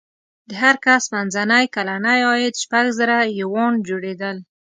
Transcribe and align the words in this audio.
د 0.49 0.51
هر 0.61 0.75
کس 0.85 1.03
منځنی 1.13 1.65
کلنی 1.75 2.17
عاید 2.29 2.55
شپږ 2.63 2.85
زره 2.99 3.17
یوان 3.41 3.73
جوړېدل. 3.87 4.37